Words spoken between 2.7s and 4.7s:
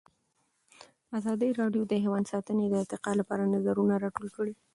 ارتقا لپاره نظرونه راټول کړي.